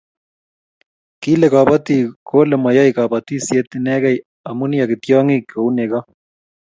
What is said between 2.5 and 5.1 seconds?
mayoe kabotisie inegei amu iyaki